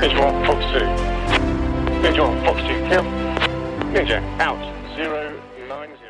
[0.00, 2.02] Visual Fox 2.
[2.02, 3.02] Visual Fox 2 kill.
[3.90, 4.56] Ninja out
[4.96, 6.04] 090.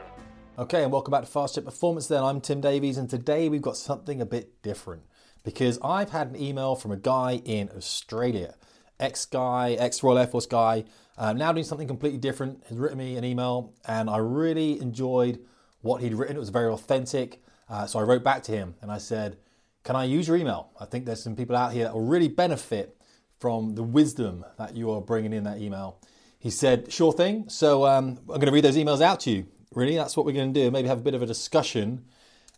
[0.59, 2.07] Okay, and welcome back to Fast Jet Performance.
[2.07, 5.05] Then I'm Tim Davies, and today we've got something a bit different
[5.43, 8.57] because I've had an email from a guy in Australia,
[9.01, 10.85] ex guy, ex Royal Air Force guy,
[11.17, 12.63] uh, now doing something completely different.
[12.69, 15.41] Has written me an email, and I really enjoyed
[15.81, 16.37] what he'd written.
[16.37, 17.43] It was very authentic.
[17.71, 19.39] Uh, so I wrote back to him and I said,
[19.83, 20.73] Can I use your email?
[20.79, 22.98] I think there's some people out here that will really benefit
[23.39, 25.99] from the wisdom that you are bringing in that email.
[26.39, 27.49] He said, Sure thing.
[27.49, 29.47] So um, I'm going to read those emails out to you.
[29.75, 30.71] Really, that's what we're going to do.
[30.71, 32.05] Maybe have a bit of a discussion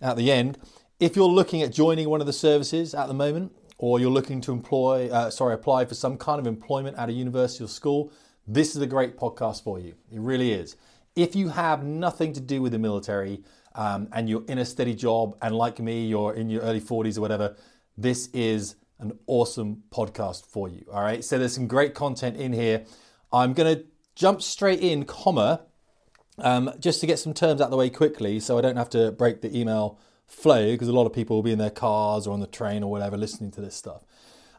[0.00, 0.58] at the end.
[0.98, 4.42] If you're looking at joining one of the services at the moment, or you're looking
[4.42, 8.12] to employ, uh, sorry, apply for some kind of employment at a university or school,
[8.46, 9.94] this is a great podcast for you.
[10.12, 10.76] It really is.
[11.16, 13.42] If you have nothing to do with the military
[13.74, 17.16] um, and you're in a steady job, and like me, you're in your early 40s
[17.16, 17.56] or whatever,
[17.96, 20.84] this is an awesome podcast for you.
[20.92, 21.24] All right.
[21.24, 22.84] So there's some great content in here.
[23.32, 23.84] I'm going to
[24.15, 25.62] jump straight in, comma,
[26.38, 28.90] um, just to get some terms out of the way quickly so I don't have
[28.90, 32.26] to break the email flow because a lot of people will be in their cars
[32.26, 34.04] or on the train or whatever listening to this stuff.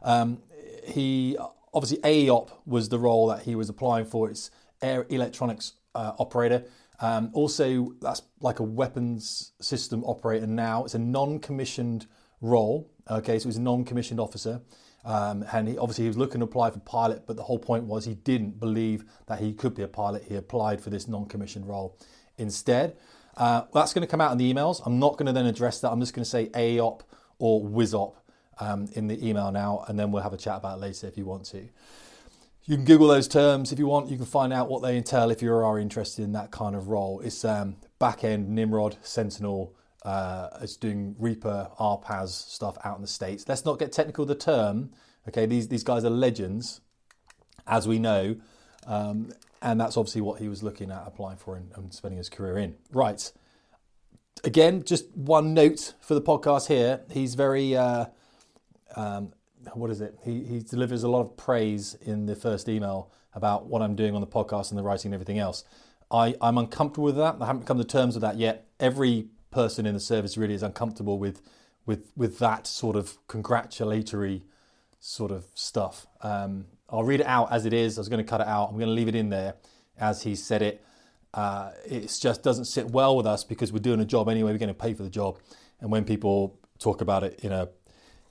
[0.02, 0.42] Um,
[0.84, 1.36] he
[1.72, 4.30] obviously AEOP was the role that he was applying for.
[4.30, 4.50] It's
[4.82, 6.64] air electronics uh, operator.
[7.00, 10.84] Um, also, that's like a weapons system operator now.
[10.84, 12.06] It's a non-commissioned
[12.40, 12.91] role.
[13.10, 14.60] Okay, so he was a non-commissioned officer.
[15.04, 17.84] Um, and he, obviously he was looking to apply for pilot, but the whole point
[17.84, 20.24] was he didn't believe that he could be a pilot.
[20.28, 21.98] He applied for this non-commissioned role
[22.38, 22.96] instead.
[23.36, 24.80] Uh, that's going to come out in the emails.
[24.84, 25.90] I'm not going to then address that.
[25.90, 27.00] I'm just going to say AOP
[27.38, 28.14] or WSOp
[28.60, 31.16] um, in the email now, and then we'll have a chat about it later if
[31.16, 31.68] you want to.
[32.64, 34.08] You can Google those terms if you want.
[34.08, 36.88] You can find out what they entail if you are interested in that kind of
[36.88, 37.20] role.
[37.20, 39.74] It's um, back end Nimrod, Sentinel.
[40.04, 43.44] Uh, it's doing Reaper, RPAS stuff out in the states.
[43.48, 44.26] Let's not get technical.
[44.26, 44.90] The term,
[45.28, 45.46] okay?
[45.46, 46.80] These these guys are legends,
[47.66, 48.36] as we know,
[48.86, 52.28] um, and that's obviously what he was looking at applying for and, and spending his
[52.28, 52.76] career in.
[52.92, 53.30] Right.
[54.44, 57.02] Again, just one note for the podcast here.
[57.10, 57.76] He's very.
[57.76, 58.06] Uh,
[58.96, 59.32] um,
[59.74, 60.18] what is it?
[60.24, 64.14] He, he delivers a lot of praise in the first email about what I'm doing
[64.14, 65.64] on the podcast and the writing and everything else.
[66.10, 67.36] I, I'm uncomfortable with that.
[67.40, 68.66] I haven't come to terms with that yet.
[68.78, 71.42] Every person in the service really is uncomfortable with
[71.86, 74.42] with with that sort of congratulatory
[75.00, 76.06] sort of stuff.
[76.20, 77.98] Um, I'll read it out as it is.
[77.98, 78.68] I was going to cut it out.
[78.68, 79.54] I'm going to leave it in there
[79.98, 80.84] as he said it.
[81.34, 84.52] Uh, it just doesn't sit well with us because we're doing a job anyway.
[84.52, 85.38] We're going to pay for the job,
[85.80, 87.68] and when people talk about it in a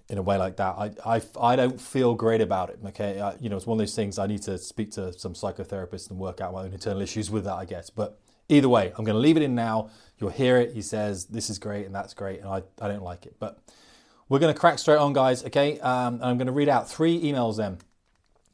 [0.10, 0.76] in a way like that.
[0.78, 2.80] I, I, I don't feel great about it.
[2.88, 4.20] Okay, I, you know, it's one of those things.
[4.20, 7.46] I need to speak to some psychotherapist and work out my own internal issues with
[7.46, 7.54] that.
[7.54, 8.20] I guess, but
[8.52, 9.90] either way, I'm going to leave it in now.
[10.20, 10.74] You'll hear it.
[10.74, 13.60] He says this is great and that's great, and I, I don't like it, but
[14.30, 15.44] we're going to crack straight on, guys.
[15.46, 17.80] Okay, um, and I'm going to read out three emails then.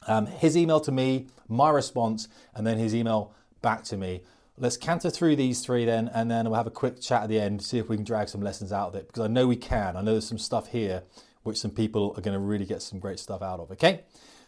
[0.07, 4.21] Um, his email to me, my response, and then his email back to me.
[4.57, 7.39] Let's canter through these three then, and then we'll have a quick chat at the
[7.39, 9.55] end, see if we can drag some lessons out of it, because I know we
[9.55, 9.95] can.
[9.95, 11.03] I know there's some stuff here
[11.43, 13.71] which some people are going to really get some great stuff out of.
[13.71, 14.01] Okay?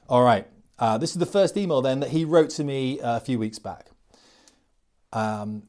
[0.08, 0.48] All right.
[0.78, 3.40] Uh, this is the first email then that he wrote to me uh, a few
[3.40, 3.88] weeks back.
[5.14, 5.64] Um,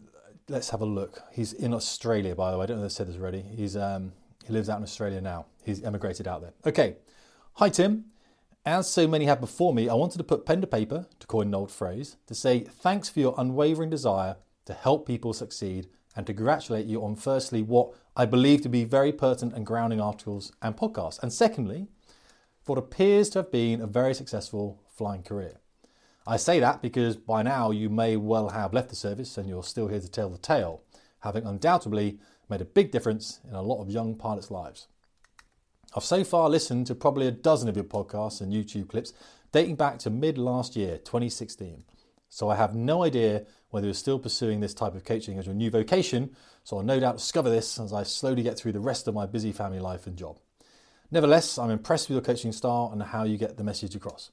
[0.49, 1.23] let's have a look.
[1.33, 2.65] He's in Australia, by the way.
[2.65, 3.43] I don't know if I said this already.
[3.43, 4.13] He's, um,
[4.45, 5.47] he lives out in Australia now.
[5.65, 6.53] He's emigrated out there.
[6.67, 6.97] Okay.
[7.55, 8.07] Hi, Tim.
[8.67, 11.47] As so many have before me, I wanted to put pen to paper, to coin
[11.49, 14.37] an old phrase, to say thanks for your unwavering desire
[14.67, 18.85] to help people succeed and to congratulate you on firstly what I believe to be
[18.85, 21.89] very pertinent and grounding articles and podcasts, and secondly,
[22.63, 25.61] for what appears to have been a very successful flying career.
[26.27, 29.65] I say that because by now you may well have left the service and you're
[29.65, 30.83] still here to tell the tale,
[31.21, 34.87] having undoubtedly made a big difference in a lot of young pilots' lives.
[35.95, 39.13] I've so far listened to probably a dozen of your podcasts and YouTube clips
[39.53, 41.85] dating back to mid last year, 2016.
[42.29, 45.55] So I have no idea whether you're still pursuing this type of coaching as your
[45.55, 49.09] new vocation, so I'll no doubt discover this as I slowly get through the rest
[49.09, 50.39] of my busy family life and job.
[51.11, 54.31] Nevertheless, I'm impressed with your coaching style and how you get the message across.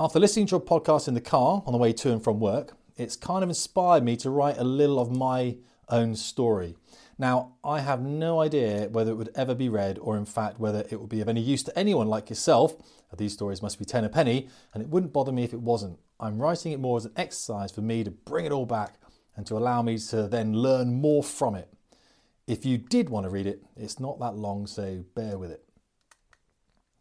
[0.00, 2.76] After listening to your podcast in the car on the way to and from work,
[2.96, 5.56] it's kind of inspired me to write a little of my
[5.88, 6.76] own story.
[7.18, 10.86] Now, I have no idea whether it would ever be read or, in fact, whether
[10.88, 12.76] it would be of any use to anyone like yourself.
[13.16, 15.98] These stories must be 10 a penny, and it wouldn't bother me if it wasn't.
[16.20, 19.00] I'm writing it more as an exercise for me to bring it all back
[19.34, 21.72] and to allow me to then learn more from it.
[22.46, 25.64] If you did want to read it, it's not that long, so bear with it.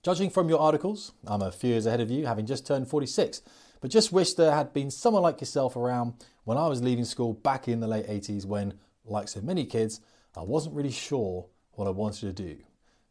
[0.07, 3.41] Judging from your articles, I'm a few years ahead of you, having just turned 46,
[3.81, 6.13] but just wish there had been someone like yourself around
[6.45, 9.99] when I was leaving school back in the late 80s when like so many kids,
[10.37, 12.55] I wasn't really sure what I wanted to do.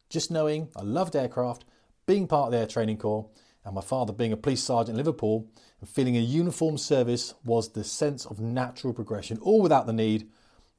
[0.08, 1.66] Just knowing I loved aircraft,
[2.06, 3.28] being part of the Air Training Corps,
[3.66, 5.50] and my father being a police sergeant in Liverpool
[5.80, 10.30] and feeling a uniform service was the sense of natural progression, all without the need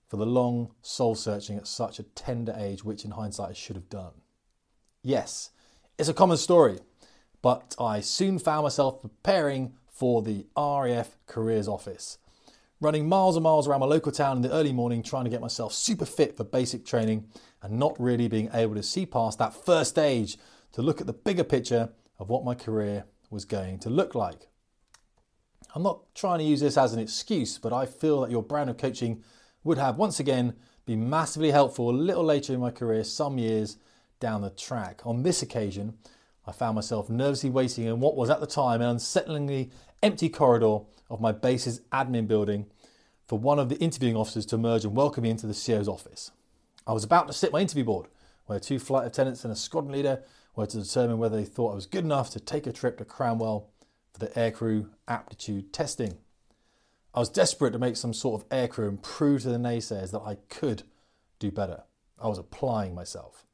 [0.07, 3.75] for the long soul searching at such a tender age, which in hindsight I should
[3.75, 4.13] have done.
[5.03, 5.51] Yes,
[5.97, 6.79] it's a common story,
[7.41, 12.19] but I soon found myself preparing for the RAF Careers Office,
[12.79, 15.41] running miles and miles around my local town in the early morning, trying to get
[15.41, 17.27] myself super fit for basic training
[17.63, 20.37] and not really being able to see past that first stage
[20.71, 21.89] to look at the bigger picture
[22.19, 24.49] of what my career was going to look like.
[25.73, 28.69] I'm not trying to use this as an excuse, but I feel that your brand
[28.69, 29.23] of coaching
[29.63, 30.53] would have once again
[30.85, 33.77] been massively helpful a little later in my career, some years
[34.19, 35.01] down the track.
[35.05, 35.97] On this occasion,
[36.45, 39.71] I found myself nervously waiting in what was at the time an unsettlingly
[40.01, 40.79] empty corridor
[41.09, 42.67] of my base's admin building
[43.27, 46.31] for one of the interviewing officers to emerge and welcome me into the CEO's office.
[46.85, 48.07] I was about to sit my interview board,
[48.45, 50.23] where two flight lieutenants and a squadron leader
[50.55, 53.05] were to determine whether they thought I was good enough to take a trip to
[53.05, 53.65] Cranwell
[54.13, 56.17] for the aircrew aptitude testing.
[57.13, 60.21] I was desperate to make some sort of aircrew and prove to the naysayers that
[60.21, 60.83] I could
[61.39, 61.83] do better.
[62.21, 63.46] I was applying myself.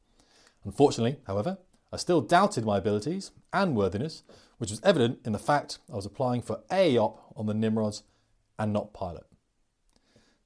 [0.65, 1.57] Unfortunately, however,
[1.91, 4.23] I still doubted my abilities and worthiness,
[4.57, 8.03] which was evident in the fact I was applying for AOP on the Nimrods
[8.57, 9.25] and not pilot.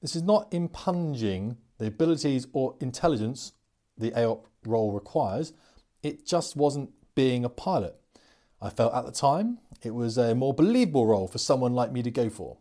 [0.01, 3.53] This is not impunging the abilities or intelligence
[3.97, 5.53] the AOP role requires.
[6.03, 7.95] It just wasn't being a pilot.
[8.61, 12.01] I felt at the time it was a more believable role for someone like me
[12.03, 12.57] to go for.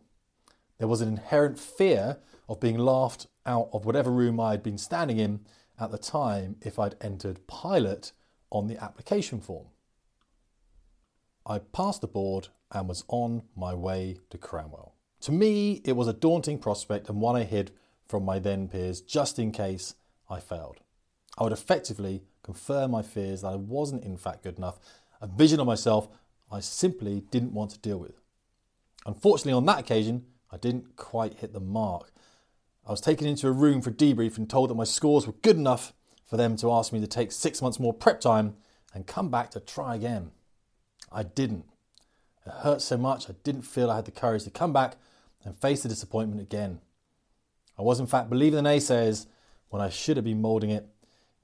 [0.77, 2.17] There was an inherent fear
[2.47, 5.41] of being laughed out of whatever room I had been standing in
[5.79, 8.11] at the time if I'd entered pilot
[8.49, 9.67] on the application form.
[11.45, 14.91] I passed the board and was on my way to Cranwell.
[15.21, 17.71] To me, it was a daunting prospect and one I hid
[18.07, 19.95] from my then peers just in case
[20.29, 20.81] I failed.
[21.37, 24.79] I would effectively confirm my fears that I wasn't in fact good enough,
[25.21, 26.07] a vision of myself
[26.51, 28.21] I simply didn't want to deal with.
[29.05, 32.11] Unfortunately, on that occasion, I didn't quite hit the mark.
[32.87, 35.57] I was taken into a room for debrief and told that my scores were good
[35.57, 35.93] enough
[36.25, 38.55] for them to ask me to take six months more prep time
[38.93, 40.31] and come back to try again.
[41.11, 41.65] I didn't.
[42.45, 44.95] It hurt so much I didn't feel I had the courage to come back
[45.43, 46.79] and face the disappointment again.
[47.77, 49.27] I was, in fact, believing the naysayers
[49.69, 50.87] when I should have been moulding it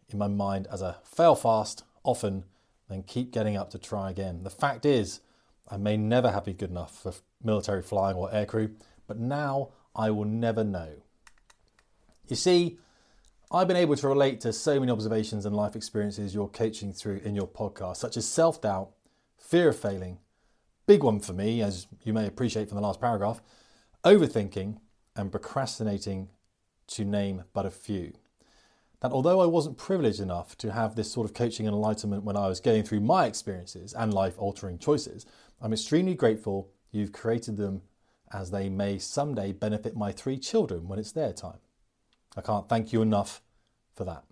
[0.09, 2.45] in my mind as a fail fast, often,
[2.89, 4.43] then keep getting up to try again.
[4.43, 5.19] The fact is,
[5.67, 7.13] I may never have been good enough for
[7.43, 8.71] military flying or aircrew,
[9.07, 11.02] but now I will never know.
[12.27, 12.79] You see,
[13.51, 17.21] I've been able to relate to so many observations and life experiences you're coaching through
[17.23, 18.91] in your podcast, such as self doubt,
[19.37, 20.19] fear of failing,
[20.87, 23.41] big one for me, as you may appreciate from the last paragraph,
[24.05, 24.77] overthinking,
[25.15, 26.29] and procrastinating,
[26.87, 28.13] to name but a few.
[29.01, 32.37] That although I wasn't privileged enough to have this sort of coaching and enlightenment when
[32.37, 35.25] I was going through my experiences and life altering choices,
[35.61, 37.81] I'm extremely grateful you've created them
[38.31, 41.59] as they may someday benefit my three children when it's their time.
[42.35, 43.41] I can't thank you enough
[43.95, 44.23] for that.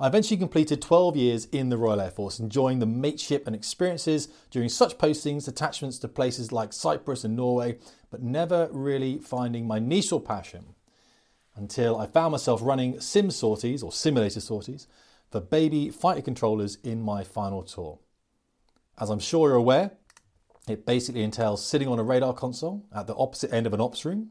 [0.00, 4.28] I eventually completed 12 years in the Royal Air Force, enjoying the mateship and experiences
[4.50, 7.78] during such postings, attachments to places like Cyprus and Norway,
[8.10, 10.74] but never really finding my niche or passion
[11.56, 14.86] until I found myself running sim sorties or simulator sorties
[15.32, 17.98] for baby fighter controllers in my final tour.
[19.00, 19.90] As I'm sure you're aware,
[20.68, 24.04] it basically entails sitting on a radar console at the opposite end of an ops
[24.04, 24.30] room,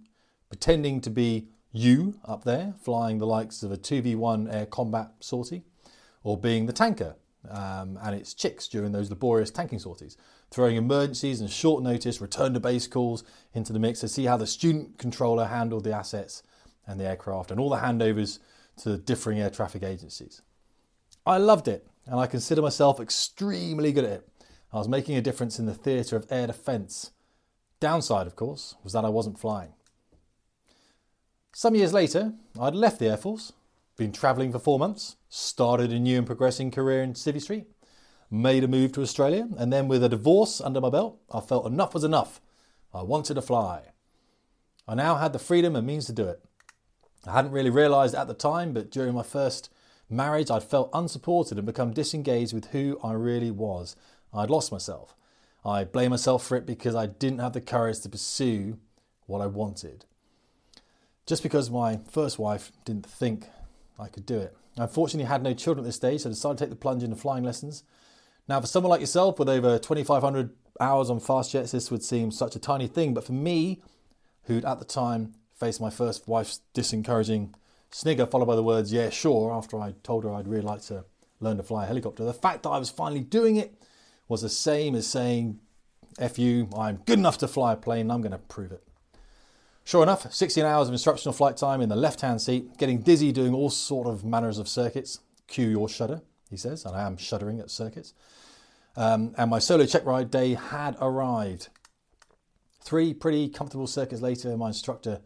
[0.49, 5.63] pretending to be you up there flying the likes of a 2v1 air combat sortie,
[6.23, 7.15] or being the tanker
[7.49, 10.17] um, and its chicks during those laborious tanking sorties,
[10.51, 14.37] throwing emergencies and short notice return to base calls into the mix to see how
[14.37, 16.43] the student controller handled the assets
[16.85, 18.39] and the aircraft and all the handovers
[18.77, 20.41] to the differing air traffic agencies.
[21.25, 24.29] I loved it and I consider myself extremely good at it.
[24.71, 27.11] I was making a difference in the theatre of air defence.
[27.79, 29.73] Downside, of course, was that I wasn't flying.
[31.57, 33.51] Some years later, I'd left the Air Force,
[33.95, 37.65] been travelling for four months, started a new and progressing career in Civvy Street,
[38.29, 41.65] made a move to Australia, and then with a divorce under my belt, I felt
[41.65, 42.39] enough was enough.
[42.93, 43.85] I wanted to fly.
[44.87, 46.43] I now had the freedom and means to do it.
[47.25, 49.71] I hadn't really realised at the time, but during my first
[50.11, 53.95] marriage, I'd felt unsupported and become disengaged with who I really was.
[54.31, 55.15] I'd lost myself.
[55.65, 58.77] I blame myself for it because I didn't have the courage to pursue
[59.25, 60.05] what I wanted
[61.27, 63.45] just because my first wife didn't think
[63.99, 64.55] I could do it.
[64.77, 67.03] I unfortunately had no children at this stage, so I decided to take the plunge
[67.03, 67.83] into flying lessons.
[68.47, 72.31] Now, for someone like yourself with over 2,500 hours on fast jets, this would seem
[72.31, 73.81] such a tiny thing, but for me,
[74.43, 77.53] who'd at the time faced my first wife's disencouraging
[77.91, 81.03] snigger, followed by the words, yeah, sure, after I told her I'd really like to
[81.41, 83.73] learn to fly a helicopter, the fact that I was finally doing it
[84.29, 85.59] was the same as saying,
[86.19, 88.86] F you, I'm good enough to fly a plane I'm going to prove it.
[89.87, 93.31] Sure enough, 16 hours of instructional flight time in the left hand seat, getting dizzy
[93.31, 95.21] doing all sort of manners of circuits.
[95.47, 98.13] Cue your shudder, he says, and I am shuddering at circuits.
[98.97, 101.69] Um, and my solo check ride day had arrived.
[102.81, 105.21] Three pretty comfortable circuits later, my instructor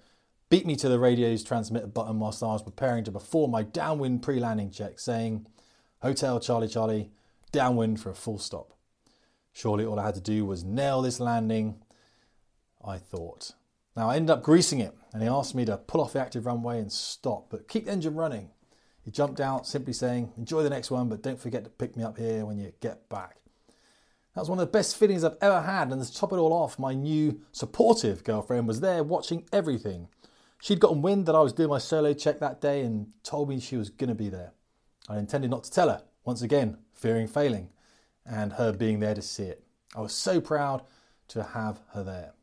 [0.50, 4.22] beat me to the radio's transmitter button whilst I was preparing to perform my downwind
[4.22, 5.48] pre landing check, saying,
[6.04, 7.10] Hotel Charlie Charlie,
[7.52, 8.78] downwind for a full stop.
[9.54, 11.82] Surely all I had to do was nail this landing,
[12.86, 13.54] I thought.
[13.96, 16.46] Now I ended up greasing it, and he asked me to pull off the active
[16.46, 18.50] runway and stop, but keep the engine running.
[19.04, 22.04] He jumped out, simply saying, Enjoy the next one, but don't forget to pick me
[22.04, 23.38] up here when you get back.
[24.36, 26.54] That was one of the best feelings I've ever had, and to top it all
[26.54, 30.08] off, my new supportive girlfriend was there watching everything.
[30.62, 33.60] She'd gotten wind that I was doing my solo check that day and told me
[33.60, 34.54] she was going to be there.
[35.10, 37.70] I intended not to tell her, once again, fearing failing,
[38.26, 39.64] and her being there to see it.
[39.96, 40.84] I was so proud
[41.30, 42.34] to have her there.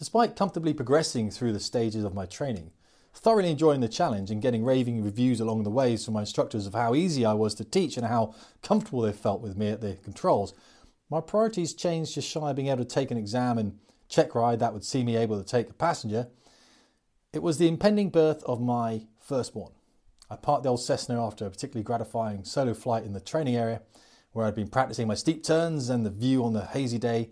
[0.00, 2.72] Despite comfortably progressing through the stages of my training,
[3.14, 6.74] thoroughly enjoying the challenge and getting raving reviews along the ways from my instructors of
[6.74, 9.94] how easy I was to teach and how comfortable they felt with me at the
[10.02, 10.54] controls,
[11.08, 13.78] my priorities changed just shy of being able to take an exam and
[14.08, 16.26] check ride that would see me able to take a passenger
[17.32, 19.72] it was the impending birth of my firstborn.
[20.28, 23.82] I parked the old Cessna after a particularly gratifying solo flight in the training area
[24.32, 27.30] where I'd been practicing my steep turns and the view on the hazy day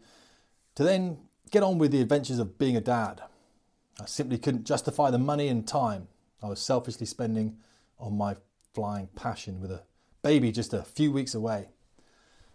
[0.75, 3.23] to then get on with the adventures of being a dad.
[4.01, 6.09] I simply couldn't justify the money and time
[6.43, 7.57] I was selfishly spending
[7.99, 8.37] on my
[8.75, 9.83] flying passion with a
[10.23, 11.69] baby just a few weeks away.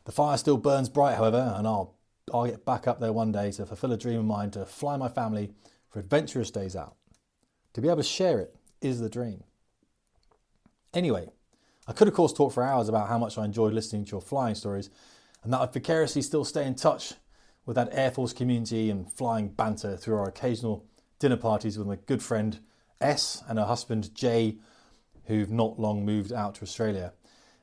[0.05, 1.95] The fire still burns bright, however, and I'll,
[2.33, 4.97] I'll get back up there one day to fulfill a dream of mine to fly
[4.97, 5.51] my family
[5.89, 6.95] for adventurous days out.
[7.73, 9.43] To be able to share it is the dream.
[10.93, 11.29] Anyway,
[11.87, 14.21] I could, of course, talk for hours about how much I enjoyed listening to your
[14.21, 14.89] flying stories
[15.43, 17.13] and that I'd vicariously still stay in touch
[17.65, 20.85] with that Air Force community and flying banter through our occasional
[21.19, 22.59] dinner parties with my good friend
[22.99, 24.57] S and her husband Jay,
[25.25, 27.13] who've not long moved out to Australia.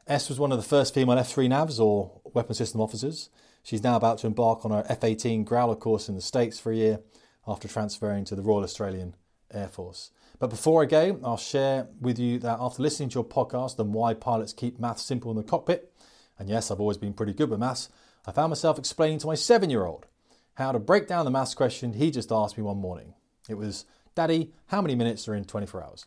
[0.07, 3.31] S was one of the first female F3 NAVs or weapon system officers.
[3.63, 6.73] She's now about to embark on her F 18 Growler course in the States for
[6.73, 7.01] a year
[7.47, 9.15] after transferring to the Royal Australian
[9.53, 10.11] Air Force.
[10.39, 13.93] But before I go, I'll share with you that after listening to your podcast on
[13.93, 15.93] why pilots keep maths simple in the cockpit,
[16.39, 17.91] and yes, I've always been pretty good with maths,
[18.27, 20.07] I found myself explaining to my seven year old
[20.55, 23.15] how to break down the maths question he just asked me one morning.
[23.49, 26.07] It was, Daddy, how many minutes are in 24 hours?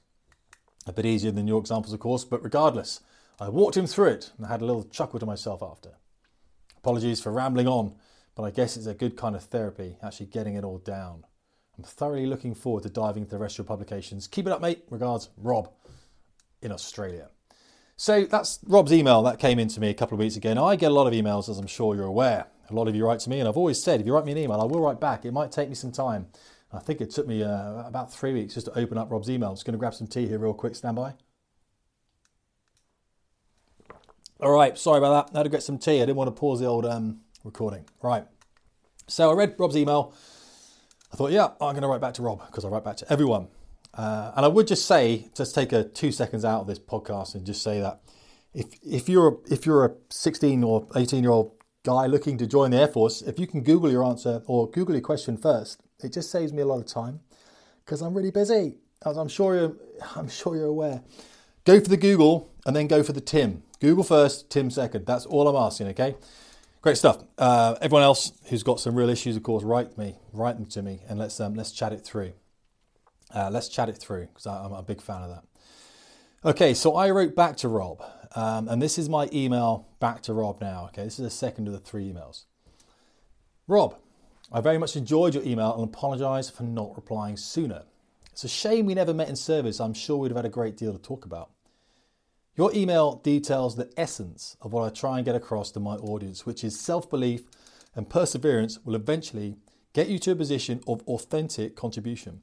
[0.86, 3.00] A bit easier than your examples, of course, but regardless,
[3.40, 5.98] I walked him through it and I had a little chuckle to myself after.
[6.78, 7.96] Apologies for rambling on,
[8.36, 11.26] but I guess it's a good kind of therapy, actually getting it all down.
[11.78, 14.28] I'm thoroughly looking forward to diving into the rest of your publications.
[14.28, 14.84] Keep it up, mate.
[14.90, 15.72] Regards, Rob
[16.62, 17.30] in Australia.
[18.04, 20.54] So that's Rob's email that came in to me a couple of weeks ago.
[20.54, 22.48] Now, I get a lot of emails, as I'm sure you're aware.
[22.70, 24.34] A lot of you write to me, and I've always said if you write me
[24.34, 25.24] an email, I will write back.
[25.24, 26.28] It might take me some time.
[26.74, 29.52] I think it took me uh, about three weeks just to open up Rob's email.
[29.52, 30.76] I'm just going to grab some tea here, real quick.
[30.76, 31.14] Stand by.
[34.42, 35.38] All right, sorry about that.
[35.38, 36.02] I had to get some tea.
[36.02, 37.86] I didn't want to pause the old um, recording.
[38.02, 38.26] Right.
[39.08, 40.14] So I read Rob's email.
[41.14, 43.10] I thought, yeah, I'm going to write back to Rob because I write back to
[43.10, 43.48] everyone.
[43.94, 47.36] Uh, and I would just say, just take a two seconds out of this podcast
[47.36, 48.02] and just say that
[48.54, 51.52] if if you're if you're a 16 or 18 year old
[51.84, 54.96] guy looking to join the Air Force, if you can Google your answer or Google
[54.96, 57.20] your question first, it just saves me a lot of time
[57.86, 58.78] because I'm really busy.
[59.06, 59.76] As I'm sure you're,
[60.16, 61.04] I'm sure you're aware.
[61.66, 63.64] Go for the Google and then go for the Tim.
[63.80, 65.06] Google first, Tim second.
[65.06, 65.88] That's all I'm asking.
[65.90, 66.16] Okay.
[66.82, 67.24] Great stuff.
[67.38, 70.82] Uh, everyone else who's got some real issues, of course, write me, write them to
[70.82, 72.34] me, and let's um, let's chat it through.
[73.34, 75.44] Uh, let's chat it through because I'm a big fan of that.
[76.46, 78.04] Okay, so I wrote back to Rob,
[78.36, 80.86] um, and this is my email back to Rob now.
[80.88, 82.44] Okay, this is the second of the three emails.
[83.68, 83.96] Rob,
[84.52, 87.84] I very much enjoyed your email and apologise for not replying sooner.
[88.32, 89.80] It's a shame we never met in service.
[89.80, 91.52] I'm sure we'd have had a great deal to talk about.
[92.56, 96.46] Your email details the essence of what I try and get across to my audience,
[96.46, 97.44] which is self belief
[97.96, 99.56] and perseverance will eventually
[99.94, 102.42] get you to a position of authentic contribution.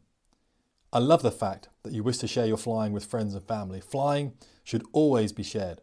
[0.92, 3.80] I love the fact that you wish to share your flying with friends and family.
[3.80, 4.32] Flying
[4.64, 5.80] should always be shared.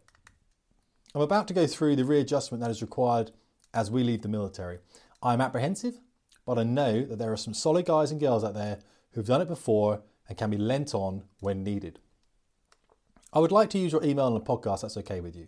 [1.15, 3.31] I'm about to go through the readjustment that is required
[3.73, 4.79] as we leave the military.
[5.23, 5.99] I'm apprehensive,
[6.45, 8.79] but I know that there are some solid guys and girls out there
[9.11, 11.99] who've done it before and can be lent on when needed.
[13.31, 15.47] I would like to use your email on the podcast, that's okay with you.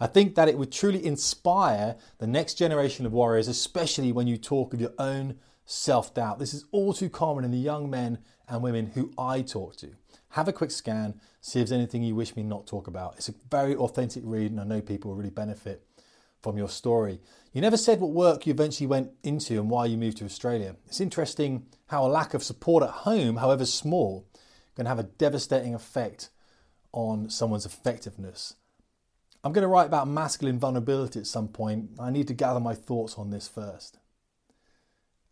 [0.00, 4.36] I think that it would truly inspire the next generation of warriors, especially when you
[4.36, 6.38] talk of your own self doubt.
[6.38, 9.90] This is all too common in the young men and women who I talk to.
[10.30, 13.14] Have a quick scan, see if there's anything you wish me not to talk about.
[13.16, 15.84] It's a very authentic read, and I know people will really benefit
[16.42, 17.20] from your story.
[17.52, 20.76] You never said what work you eventually went into and why you moved to Australia.
[20.86, 24.26] It's interesting how a lack of support at home, however small,
[24.76, 26.28] can have a devastating effect
[26.92, 28.54] on someone's effectiveness.
[29.42, 31.90] I'm going to write about masculine vulnerability at some point.
[31.98, 33.98] I need to gather my thoughts on this first.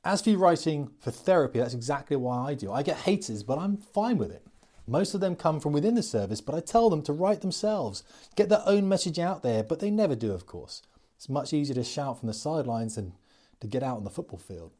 [0.06, 2.70] As for writing for therapy, that's exactly why I do.
[2.70, 4.46] I get haters, but I'm fine with it.
[4.86, 8.04] Most of them come from within the service, but I tell them to write themselves,
[8.36, 10.80] get their own message out there, but they never do, of course.
[11.16, 13.14] It's much easier to shout from the sidelines than
[13.58, 14.70] to get out on the football field.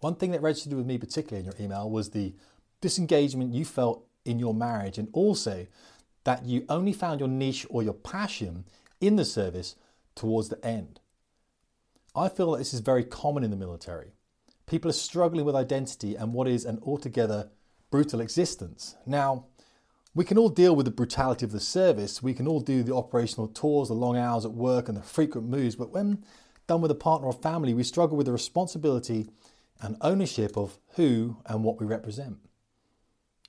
[0.00, 2.34] One thing that registered with me particularly in your email was the
[2.80, 5.66] disengagement you felt in your marriage and also
[6.24, 8.64] that you only found your niche or your passion
[9.02, 9.76] in the service
[10.14, 10.98] towards the end.
[12.14, 14.12] I feel that this is very common in the military.
[14.66, 17.50] People are struggling with identity and what is an altogether
[17.90, 18.96] brutal existence.
[19.06, 19.46] Now,
[20.14, 22.22] we can all deal with the brutality of the service.
[22.22, 25.48] We can all do the operational tours, the long hours at work, and the frequent
[25.48, 25.74] moves.
[25.74, 26.22] But when
[26.66, 29.30] done with a partner or family, we struggle with the responsibility
[29.80, 32.36] and ownership of who and what we represent.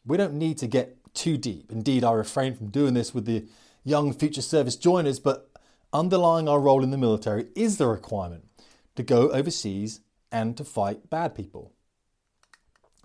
[0.06, 1.70] We don't need to get too deep.
[1.70, 3.46] Indeed, I refrain from doing this with the
[3.84, 5.50] young future service joiners, but
[5.92, 8.46] underlying our role in the military is the requirement
[8.96, 11.74] to go overseas and to fight bad people.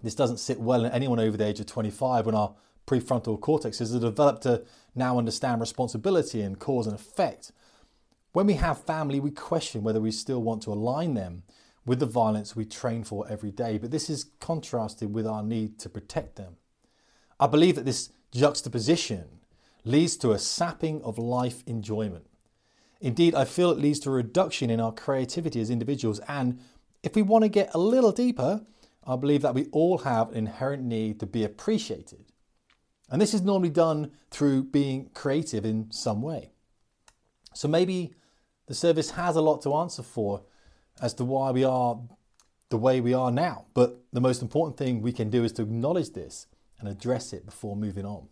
[0.03, 2.55] This doesn't sit well in anyone over the age of 25 when our
[2.87, 4.65] prefrontal cortexes are developed to
[4.95, 7.53] now understand responsibility and cause and effect.
[8.33, 11.43] When we have family, we question whether we still want to align them
[11.85, 15.79] with the violence we train for every day, but this is contrasted with our need
[15.81, 16.57] to protect them.
[17.41, 19.41] I believe that this juxtaposition
[19.85, 22.28] leads to a sapping of life enjoyment.
[23.01, 26.59] Indeed, I feel it leads to a reduction in our creativity as individuals, and
[27.03, 28.65] if we want to get a little deeper,
[29.07, 32.25] I believe that we all have an inherent need to be appreciated.
[33.09, 36.51] And this is normally done through being creative in some way.
[37.55, 38.15] So maybe
[38.67, 40.43] the service has a lot to answer for
[41.01, 41.99] as to why we are
[42.69, 43.67] the way we are now.
[43.73, 46.47] But the most important thing we can do is to acknowledge this
[46.79, 48.29] and address it before moving on.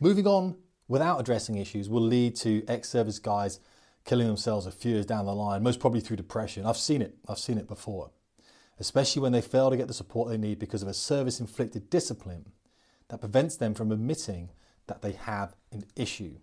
[0.00, 0.56] Moving on
[0.90, 3.60] without addressing issues will lead to ex service guys
[4.04, 6.66] killing themselves a few years down the line, most probably through depression.
[6.66, 8.10] I've seen it, I've seen it before
[8.80, 11.90] especially when they fail to get the support they need because of a service inflicted
[11.90, 12.46] discipline
[13.08, 14.48] that prevents them from admitting
[14.86, 16.36] that they have an issue.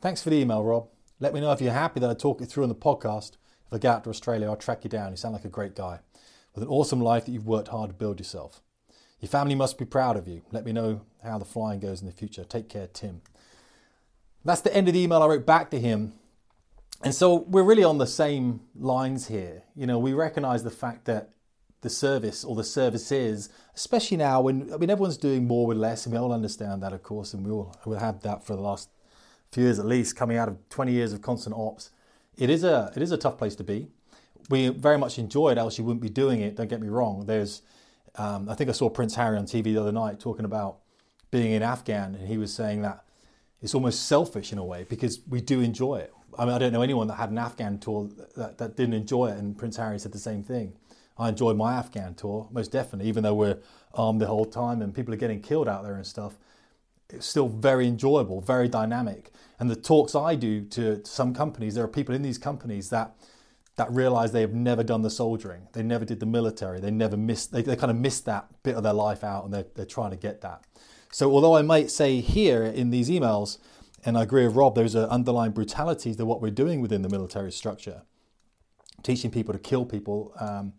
[0.00, 0.88] Thanks for the email, Rob.
[1.18, 3.32] Let me know if you're happy that I talk it through on the podcast.
[3.66, 5.10] If I get out to Australia, I'll track you down.
[5.10, 5.98] You sound like a great guy
[6.54, 8.62] with an awesome life that you've worked hard to build yourself.
[9.22, 10.42] Your family must be proud of you.
[10.52, 12.44] Let me know how the flying goes in the future.
[12.44, 13.22] Take care, Tim.
[14.44, 16.12] That's the end of the email I wrote back to him
[17.04, 19.64] and so we're really on the same lines here.
[19.74, 21.30] You know, we recognize the fact that
[21.80, 26.06] the service or the services, especially now when I mean everyone's doing more with less,
[26.06, 28.62] and we all understand that, of course, and we all have had that for the
[28.62, 28.88] last
[29.50, 31.90] few years at least, coming out of 20 years of constant ops.
[32.36, 33.88] It is a it is a tough place to be.
[34.48, 36.56] We very much enjoy it, else you wouldn't be doing it.
[36.56, 37.26] Don't get me wrong.
[37.26, 37.62] There's,
[38.16, 40.78] um, I think I saw Prince Harry on TV the other night talking about
[41.30, 43.04] being in Afghan, and he was saying that
[43.60, 46.12] it's almost selfish in a way because we do enjoy it.
[46.38, 49.28] I mean, I don't know anyone that had an Afghan tour that, that didn't enjoy
[49.28, 50.74] it, and Prince Harry said the same thing.
[51.18, 53.58] I enjoyed my Afghan tour, most definitely, even though we're
[53.94, 56.34] armed the whole time and people are getting killed out there and stuff.
[57.10, 59.30] It's still very enjoyable, very dynamic.
[59.58, 62.88] And the talks I do to, to some companies, there are people in these companies
[62.90, 63.14] that
[63.76, 67.16] that realize they have never done the soldiering, they never did the military, they never
[67.16, 69.86] missed, they, they kind of missed that bit of their life out, and they're, they're
[69.86, 70.64] trying to get that.
[71.10, 73.58] So, although I might say here in these emails
[74.04, 77.08] and I agree with Rob, there's an underlying brutality to what we're doing within the
[77.08, 78.02] military structure,
[79.02, 80.72] teaching people to kill people, um,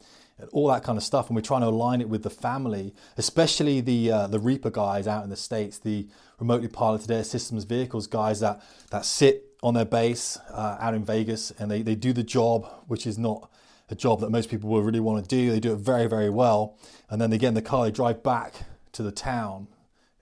[0.52, 1.28] all that kind of stuff.
[1.28, 5.08] And we're trying to align it with the family, especially the uh, the Reaper guys
[5.08, 6.08] out in the states, the
[6.40, 11.04] remotely piloted air systems vehicles guys that that sit on their base uh, out in
[11.04, 13.50] Vegas and they, they do the job, which is not
[13.90, 15.50] a job that most people will really want to do.
[15.50, 16.78] They do it very, very well.
[17.10, 19.68] And then they get in the car, they drive back to the town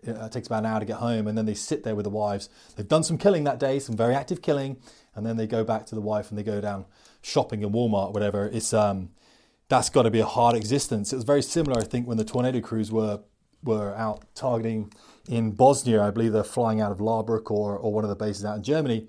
[0.04, 2.10] it takes about an hour to get home, and then they sit there with the
[2.10, 2.50] wives.
[2.76, 4.78] They've done some killing that day, some very active killing,
[5.16, 6.86] and then they go back to the wife and they go down
[7.22, 8.48] shopping in Walmart, whatever.
[8.48, 9.10] It's um,
[9.70, 11.14] that's got to be a hard existence.
[11.14, 13.22] It was very similar, I think, when the tornado crews were
[13.64, 14.92] were out targeting
[15.30, 16.02] in Bosnia.
[16.02, 18.64] I believe they're flying out of Laarbruch or or one of the bases out in
[18.64, 19.08] Germany,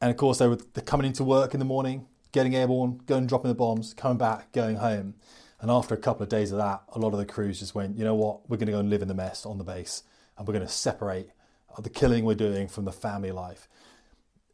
[0.00, 3.48] and of course they were coming into work in the morning, getting airborne, going dropping
[3.48, 5.14] the bombs, coming back, going home.
[5.60, 7.96] And after a couple of days of that, a lot of the crews just went,
[7.96, 10.02] you know what, we're going to go and live in the mess on the base
[10.36, 11.30] and we're going to separate
[11.78, 13.68] the killing we're doing from the family life.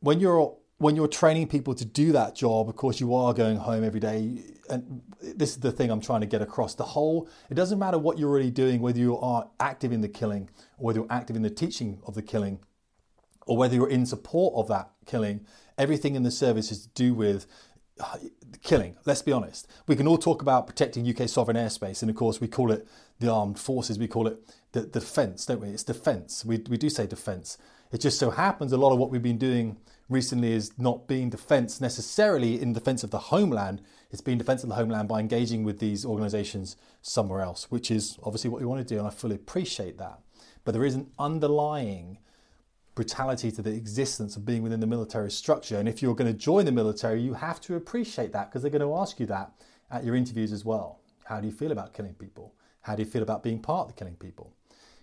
[0.00, 3.56] When you're when you're training people to do that job, of course, you are going
[3.56, 4.42] home every day.
[4.68, 6.74] And this is the thing I'm trying to get across.
[6.74, 10.08] The whole, it doesn't matter what you're really doing, whether you are active in the
[10.08, 12.58] killing or whether you're active in the teaching of the killing.
[13.46, 15.46] Or whether you're in support of that killing,
[15.78, 17.46] everything in the service is to do with
[18.00, 18.16] uh,
[18.62, 18.96] killing.
[19.04, 19.66] Let's be honest.
[19.86, 22.86] We can all talk about protecting UK sovereign airspace, and of course, we call it
[23.20, 24.38] the armed forces, we call it
[24.72, 25.68] the, defence, don't we?
[25.68, 26.44] It's defence.
[26.44, 27.58] We, we do say defence.
[27.92, 29.76] It just so happens a lot of what we've been doing
[30.08, 33.82] recently is not being defence necessarily in defence of the homeland.
[34.10, 38.18] It's being defence of the homeland by engaging with these organisations somewhere else, which is
[38.22, 40.18] obviously what we want to do, and I fully appreciate that.
[40.64, 42.18] But there is an underlying
[42.94, 45.78] brutality to the existence of being within the military structure.
[45.78, 48.70] And if you're going to join the military, you have to appreciate that because they're
[48.70, 49.52] going to ask you that
[49.90, 51.00] at your interviews as well.
[51.24, 52.54] How do you feel about killing people?
[52.82, 54.52] How do you feel about being part of the killing people?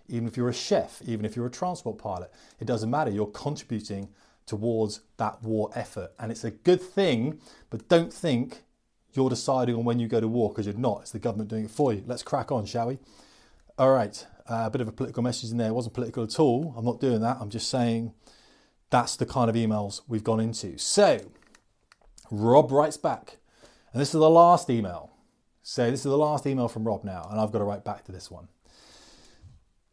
[0.08, 3.10] Even if you're a chef, even if you're a transport pilot, it doesn't matter.
[3.10, 4.08] You're contributing
[4.46, 6.12] towards that war effort.
[6.18, 8.62] And it's a good thing, but don't think
[9.12, 11.02] you're deciding on when you go to war because you're not.
[11.02, 12.02] It's the government doing it for you.
[12.06, 12.98] Let's crack on, shall we?
[13.78, 15.68] All right, uh, a bit of a political message in there.
[15.68, 16.74] It wasn't political at all.
[16.76, 17.38] I'm not doing that.
[17.40, 18.12] I'm just saying
[18.90, 20.76] that's the kind of emails we've gone into.
[20.78, 21.20] So,
[22.30, 23.38] Rob writes back,
[23.92, 25.12] and this is the last email.
[25.62, 28.04] So, this is the last email from Rob now, and I've got to write back
[28.06, 28.48] to this one.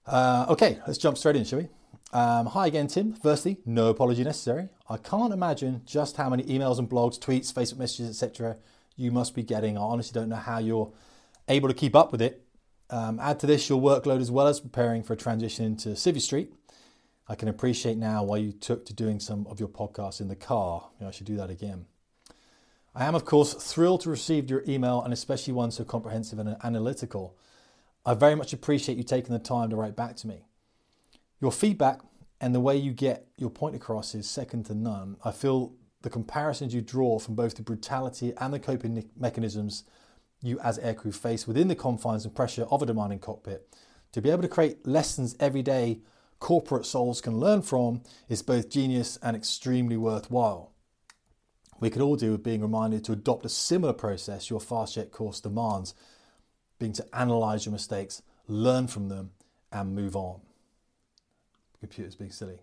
[0.06, 1.68] Uh, okay, let's jump straight in, shall we?
[2.14, 3.14] Um, hi again, Tim.
[3.14, 4.70] Firstly, no apology necessary.
[4.90, 8.58] I can't imagine just how many emails and blogs, tweets, Facebook messages, etc.,
[8.96, 9.78] you must be getting.
[9.78, 10.92] I honestly don't know how you're
[11.48, 12.47] able to keep up with it.
[12.90, 16.22] Um, add to this your workload as well as preparing for a transition into Civvy
[16.22, 16.54] Street.
[17.28, 20.36] I can appreciate now why you took to doing some of your podcasts in the
[20.36, 20.90] car.
[20.98, 21.86] You know, I should do that again.
[22.96, 26.56] I am, of course, thrilled to receive your email and especially one so comprehensive and
[26.64, 27.38] analytical.
[28.06, 30.46] I very much appreciate you taking the time to write back to me.
[31.42, 32.00] Your feedback
[32.40, 35.18] and the way you get your point across is second to none.
[35.26, 35.74] I feel
[36.04, 39.84] the comparisons you draw from both the brutality and the coping mechanisms
[40.42, 43.76] you as aircrew face within the confines and pressure of a demanding cockpit.
[44.14, 46.02] To be able to create lessons every day
[46.40, 50.72] corporate souls can learn from is both genius and extremely worthwhile.
[51.80, 55.12] We could all do with being reminded to adopt a similar process your fast jet
[55.12, 55.94] course demands,
[56.80, 59.32] being to analyze your mistakes, learn from them,
[59.72, 60.42] and move on.
[61.80, 62.60] Computers being silly.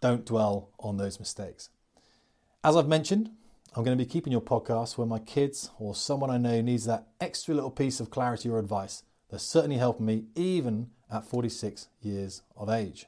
[0.00, 1.70] Don't dwell on those mistakes.
[2.62, 3.30] As I've mentioned,
[3.74, 6.84] I'm going to be keeping your podcast when my kids or someone I know needs
[6.84, 9.02] that extra little piece of clarity or advice.
[9.30, 13.06] They're certainly helping me even at 46 years of age.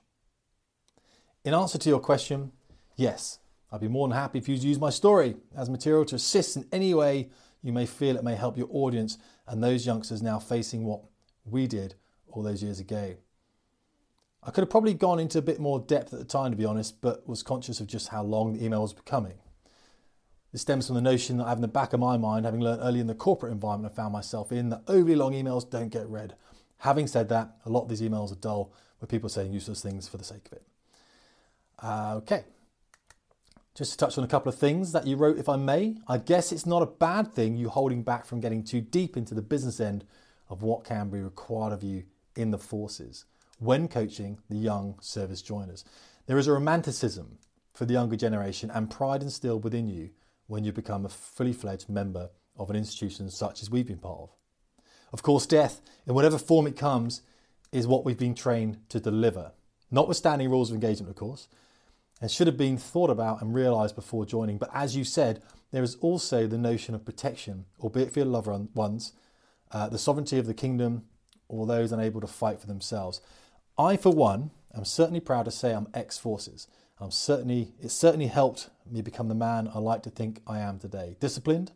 [1.45, 2.53] In answer to your question,
[2.97, 6.57] yes, I'd be more than happy if you use my story as material to assist
[6.57, 7.29] in any way
[7.63, 11.03] you may feel it may help your audience and those youngsters now facing what
[11.45, 11.95] we did
[12.29, 13.17] all those years ago.
[14.43, 16.65] I could have probably gone into a bit more depth at the time, to be
[16.65, 19.35] honest, but was conscious of just how long the email was becoming.
[20.55, 22.61] This stems from the notion that I have in the back of my mind, having
[22.61, 25.89] learned early in the corporate environment I found myself in, that overly long emails don't
[25.89, 26.37] get read.
[26.79, 30.07] Having said that, a lot of these emails are dull, with people saying useless things
[30.07, 30.63] for the sake of it.
[31.83, 32.45] Uh, okay.
[33.75, 35.97] Just to touch on a couple of things that you wrote, if I may.
[36.07, 39.35] I guess it's not a bad thing you holding back from getting too deep into
[39.35, 40.05] the business end
[40.49, 42.05] of what can be required of you
[42.37, 43.25] in the forces
[43.59, 45.85] when coaching the young service joiners.
[46.27, 47.39] There is a romanticism
[47.73, 50.11] for the younger generation and pride instilled within you
[50.47, 54.21] when you become a fully fledged member of an institution such as we've been part
[54.21, 54.31] of.
[55.13, 57.23] Of course, death, in whatever form it comes,
[57.73, 59.53] is what we've been trained to deliver,
[59.91, 61.49] notwithstanding rules of engagement, of course,
[62.21, 64.59] and should have been thought about and realised before joining.
[64.59, 68.75] But as you said, there is also the notion of protection, albeit for your loved
[68.77, 69.13] ones,
[69.73, 71.05] uh, the sovereignty of the kingdom,
[71.49, 73.21] or those unable to fight for themselves.
[73.77, 76.69] I, for one, am certainly proud to say I'm ex forces.
[77.01, 80.79] I'm certainly, it certainly helped me become the man I like to think I am
[80.79, 81.17] today.
[81.19, 81.73] Disciplined,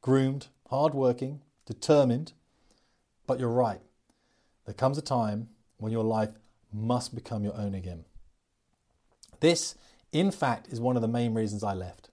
[0.00, 2.32] groomed, hardworking, determined.
[3.26, 3.80] But you're right.
[4.64, 5.48] There comes a time
[5.78, 6.30] when your life
[6.72, 8.04] must become your own again.
[9.40, 9.76] This,
[10.12, 12.10] in fact, is one of the main reasons I left.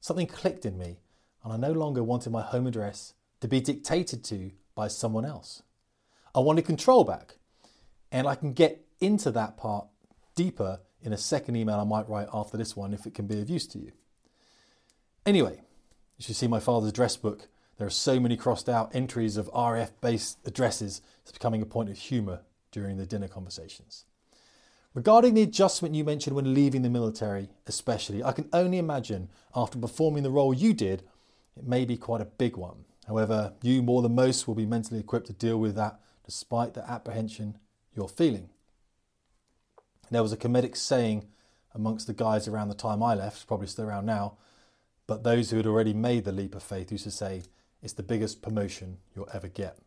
[0.00, 1.00] Something clicked in me,
[1.42, 5.62] and I no longer wanted my home address to be dictated to by someone else.
[6.34, 7.36] I wanted control back,
[8.10, 9.86] and I can get into that part
[10.34, 13.40] deeper in a second email I might write after this one if it can be
[13.40, 13.92] of use to you.
[15.24, 15.60] Anyway,
[16.18, 17.48] as you see my father's address book.
[17.78, 21.90] There are so many crossed out entries of RF based addresses, it's becoming a point
[21.90, 22.40] of humour
[22.70, 24.06] during the dinner conversations.
[24.94, 29.78] Regarding the adjustment you mentioned when leaving the military, especially, I can only imagine after
[29.78, 31.02] performing the role you did,
[31.54, 32.86] it may be quite a big one.
[33.06, 36.90] However, you more than most will be mentally equipped to deal with that despite the
[36.90, 37.58] apprehension
[37.94, 38.48] you're feeling.
[40.10, 41.26] There was a comedic saying
[41.74, 44.38] amongst the guys around the time I left, probably still around now,
[45.06, 47.42] but those who had already made the leap of faith used to say,
[47.82, 49.78] it's the biggest promotion you'll ever get.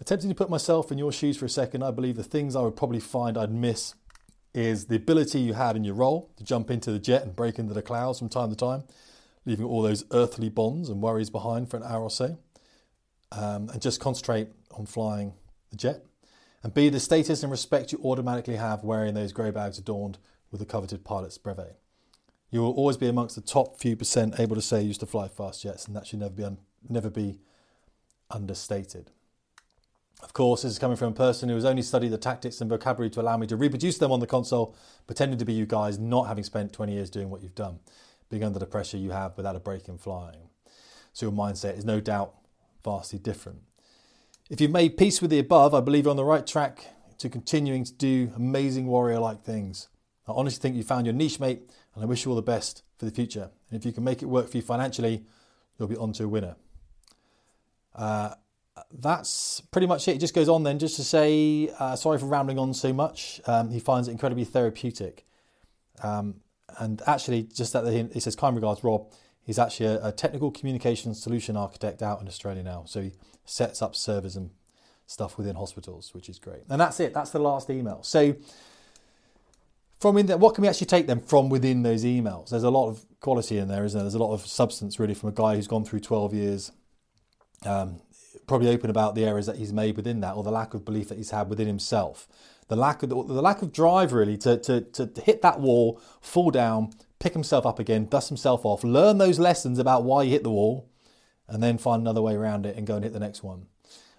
[0.00, 2.62] Attempting to put myself in your shoes for a second, I believe the things I
[2.62, 3.94] would probably find I'd miss
[4.52, 7.58] is the ability you had in your role to jump into the jet and break
[7.58, 8.82] into the clouds from time to time,
[9.46, 12.36] leaving all those earthly bonds and worries behind for an hour or so,
[13.30, 15.34] um, and just concentrate on flying
[15.70, 16.04] the jet.
[16.62, 20.18] And B, the status and respect you automatically have wearing those grey bags adorned
[20.50, 21.78] with the coveted pilot's brevet.
[22.50, 25.06] You will always be amongst the top few percent able to say you used to
[25.06, 27.38] fly fast jets, and that should never be un- never be
[28.30, 29.10] understated.
[30.22, 32.70] Of course, this is coming from a person who has only studied the tactics and
[32.70, 35.98] vocabulary to allow me to reproduce them on the console, pretending to be you guys,
[35.98, 37.80] not having spent 20 years doing what you've done,
[38.30, 40.48] being under the pressure you have without a break in flying.
[41.12, 42.34] So your mindset is no doubt
[42.84, 43.62] vastly different.
[44.52, 47.30] If you've made peace with the above, I believe you're on the right track to
[47.30, 49.88] continuing to do amazing warrior like things.
[50.28, 51.62] I honestly think you found your niche, mate,
[51.94, 53.48] and I wish you all the best for the future.
[53.70, 55.24] And if you can make it work for you financially,
[55.78, 56.56] you'll be on to a winner.
[57.94, 58.34] Uh,
[58.92, 60.16] that's pretty much it.
[60.16, 63.40] It just goes on then, just to say, uh, sorry for rambling on so much.
[63.46, 65.24] Um, he finds it incredibly therapeutic.
[66.02, 66.42] Um,
[66.78, 69.10] and actually, just that he says, kind regards, Rob.
[69.44, 72.84] He's actually a, a, technical communication solution architect out in Australia now.
[72.86, 73.12] So he
[73.44, 74.50] sets up servers and
[75.06, 76.62] stuff within hospitals, which is great.
[76.68, 77.12] And that's it.
[77.12, 78.02] That's the last email.
[78.02, 78.36] So
[80.00, 82.50] from in there, what can we actually take them from within those emails?
[82.50, 84.04] There's a lot of quality in there, isn't there?
[84.04, 86.72] There's a lot of substance really from a guy who's gone through 12 years.
[87.64, 88.00] Um,
[88.46, 91.08] probably open about the errors that he's made within that, or the lack of belief
[91.08, 92.26] that he's had within himself,
[92.68, 96.00] the lack of the, the lack of drive really to, to to hit that wall,
[96.20, 100.32] fall down, pick himself up again, dust himself off, learn those lessons about why he
[100.32, 100.90] hit the wall,
[101.46, 103.66] and then find another way around it and go and hit the next one.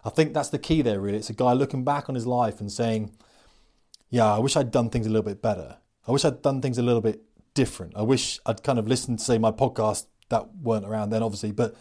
[0.05, 0.99] I think that's the key there.
[0.99, 3.11] Really, it's a guy looking back on his life and saying,
[4.09, 5.77] "Yeah, I wish I'd done things a little bit better.
[6.07, 7.21] I wish I'd done things a little bit
[7.53, 7.95] different.
[7.95, 11.51] I wish I'd kind of listened to say my podcast that weren't around then, obviously,
[11.51, 11.75] but."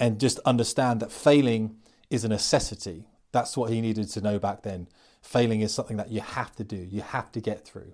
[0.00, 1.76] and just understand that failing
[2.08, 3.04] is a necessity.
[3.32, 4.88] That's what he needed to know back then.
[5.20, 7.92] Failing is something that you have to do, you have to get through.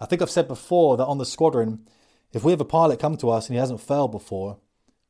[0.00, 1.86] I think I've said before that on the squadron,
[2.32, 4.58] if we have a pilot come to us and he hasn't failed before,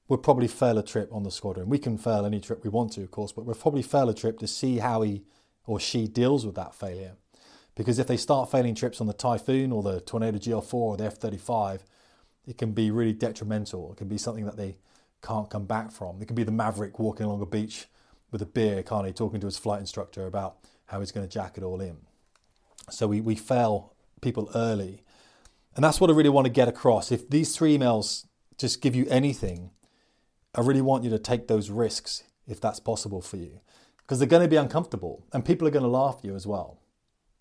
[0.09, 1.69] we'll probably fail a trip on the squadron.
[1.69, 4.15] We can fail any trip we want to, of course, but we'll probably fail a
[4.15, 5.25] trip to see how he
[5.67, 7.17] or she deals with that failure.
[7.75, 11.07] Because if they start failing trips on the Typhoon or the Tornado GR4 or the
[11.07, 11.85] F 35,
[12.47, 13.93] it can be really detrimental.
[13.93, 14.77] It can be something that they
[15.23, 16.21] can't come back from.
[16.21, 17.87] It can be the maverick walking along a beach
[18.31, 21.33] with a beer, can't he, talking to his flight instructor about how he's going to
[21.33, 21.97] jack it all in.
[22.91, 23.94] So we, we fail
[24.25, 25.05] people early.
[25.77, 27.13] And that's what I really want to get across.
[27.13, 28.27] If these three emails
[28.59, 29.71] just give you anything,
[30.55, 33.61] I really want you to take those risks if that's possible for you.
[33.99, 36.47] Because they're going to be uncomfortable and people are going to laugh at you as
[36.47, 36.81] well.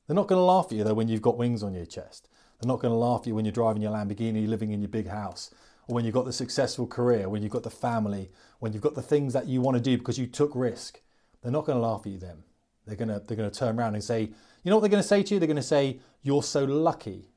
[0.08, 2.30] They're not going to laugh at you though when you've got wings on your chest.
[2.60, 4.90] They're not going to laugh at you when you're driving your Lamborghini, living in your
[4.90, 5.50] big house
[5.88, 8.96] or when you've got the successful career, when you've got the family, when you've got
[8.96, 11.02] the things that you want to do because you took risk,
[11.42, 12.44] they're not going to laugh at you then.
[12.86, 14.32] They're going to, they're going to turn around and say,
[14.64, 15.40] you know what they're going to say to you?
[15.40, 17.30] They're going to say, you're so lucky.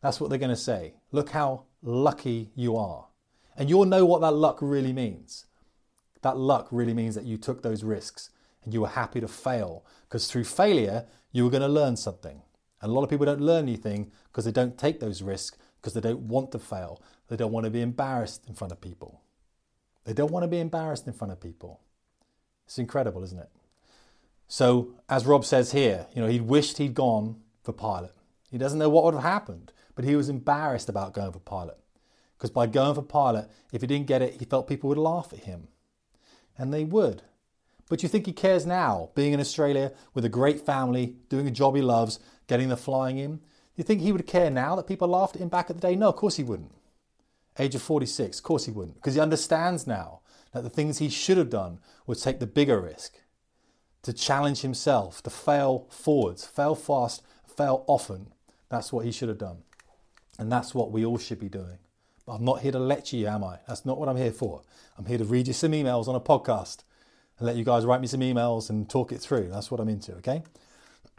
[0.00, 0.94] That's what they're going to say.
[1.12, 3.06] Look how lucky you are.
[3.56, 5.46] And you'll know what that luck really means.
[6.22, 8.30] That luck really means that you took those risks
[8.64, 12.42] and you were happy to fail because through failure, you were going to learn something.
[12.80, 15.94] And a lot of people don't learn anything because they don't take those risks because
[15.94, 17.02] they don't want to fail.
[17.28, 19.22] They don't want to be embarrassed in front of people.
[20.04, 21.80] They don't want to be embarrassed in front of people.
[22.66, 23.48] It's incredible, isn't it?
[24.48, 28.12] So, as Rob says here, you know, he wished he'd gone for pilot.
[28.50, 31.78] He doesn't know what would have happened, but he was embarrassed about going for pilot.
[32.36, 35.32] Because by going for pilot, if he didn't get it, he felt people would laugh
[35.32, 35.68] at him.
[36.56, 37.22] And they would.
[37.88, 41.52] But you think he cares now, being in Australia with a great family, doing a
[41.52, 43.36] job he loves, getting the flying in?
[43.36, 43.42] Do
[43.76, 45.96] you think he would care now that people laughed at him back at the day?
[45.96, 46.72] No, of course he wouldn't
[47.58, 50.20] age of 46, of course he wouldn't, because he understands now
[50.52, 53.14] that the things he should have done would take the bigger risk,
[54.06, 58.28] to challenge himself, to fail forwards, fail fast, fail often.
[58.68, 59.64] That's what he should have done.
[60.38, 61.78] And that's what we all should be doing.
[62.24, 63.58] But I'm not here to lecture you, am I?
[63.66, 64.62] That's not what I'm here for.
[64.96, 66.84] I'm here to read you some emails on a podcast
[67.38, 69.48] and let you guys write me some emails and talk it through.
[69.48, 70.44] That's what I'm into, okay?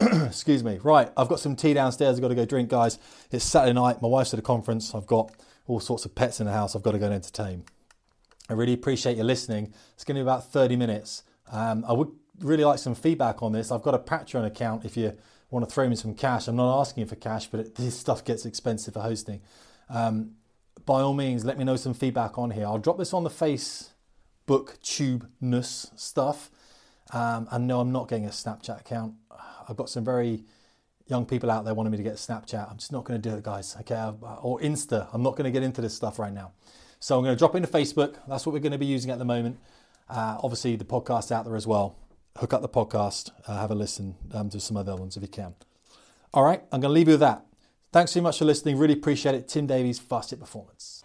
[0.00, 0.78] Excuse me.
[0.82, 2.16] Right, I've got some tea downstairs.
[2.16, 2.98] I've got to go drink, guys.
[3.30, 4.00] It's Saturday night.
[4.00, 4.94] My wife's at a conference.
[4.94, 5.30] I've got
[5.66, 7.64] all sorts of pets in the house I've got to go and entertain.
[8.48, 9.74] I really appreciate you listening.
[9.92, 11.24] It's going to be about 30 minutes.
[11.52, 12.08] Um, I would
[12.40, 13.70] really like some feedback on this.
[13.70, 15.16] I've got a Patreon account if you
[15.50, 16.48] want to throw me some cash.
[16.48, 19.40] I'm not asking for cash, but it, this stuff gets expensive for hosting.
[19.88, 20.32] Um,
[20.84, 22.66] by all means, let me know some feedback on here.
[22.66, 23.90] I'll drop this on the Facebook
[24.48, 26.50] tubeness stuff.
[27.12, 29.14] Um, and no, I'm not getting a Snapchat account.
[29.68, 30.44] I've got some very
[31.06, 32.70] young people out there wanting me to get Snapchat.
[32.70, 33.76] I'm just not going to do it, guys.
[33.80, 33.94] Okay,
[34.42, 35.08] or Insta.
[35.12, 36.52] I'm not going to get into this stuff right now.
[37.00, 38.16] So I'm going to drop into Facebook.
[38.28, 39.58] That's what we're going to be using at the moment.
[40.08, 41.96] Uh, obviously, the podcast out there as well.
[42.38, 45.28] Hook up the podcast, uh, have a listen um, to some other ones if you
[45.28, 45.54] can.
[46.32, 47.44] All right, I'm going to leave you with that.
[47.92, 48.76] Thanks so much for listening.
[48.78, 49.48] Really appreciate it.
[49.48, 50.97] Tim Davies, Fast Jet Performance.